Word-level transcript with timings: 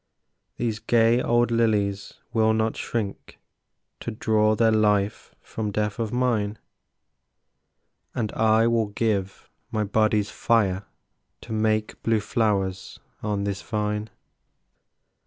These 0.57 0.79
gay 0.79 1.21
old 1.21 1.51
lilies 1.51 2.15
will 2.33 2.55
not 2.55 2.75
shrink 2.75 3.39
To 3.99 4.09
draw 4.09 4.55
their 4.55 4.71
life 4.71 5.35
from 5.41 5.69
death 5.69 5.99
of 5.99 6.11
mine, 6.11 6.57
And 8.15 8.31
I 8.31 8.65
will 8.65 8.87
give 8.87 9.47
my 9.69 9.83
body's 9.83 10.31
fire 10.31 10.85
To 11.41 11.53
make 11.53 12.01
blue 12.01 12.19
flowers 12.19 12.99
on 13.21 13.43
this 13.43 13.61
vine. 13.61 14.09